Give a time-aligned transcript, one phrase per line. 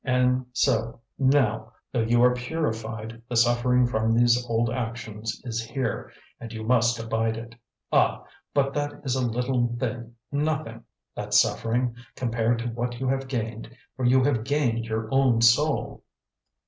[0.03, 6.11] And so, now, though you are purified, the suffering from these old actions is here,
[6.39, 7.53] and you must abide it.
[7.93, 10.85] Ah, but that is a little thing, nothing!
[11.13, 16.03] that suffering compared to what you have gained, for you have gained your own soul!"